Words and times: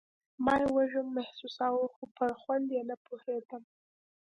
ما 0.45 0.55
يې 0.61 0.67
وږم 0.75 1.07
محسوساوه 1.17 1.85
خو 1.95 2.03
پر 2.17 2.31
خوند 2.41 2.67
يې 2.75 2.81
نه 2.89 2.95
پوهېدم. 3.05 3.63